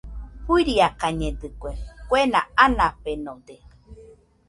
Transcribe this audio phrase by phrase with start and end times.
[0.45, 1.71] Fuiakañedɨkue,
[2.09, 2.19] kue
[2.63, 3.55] anafenode.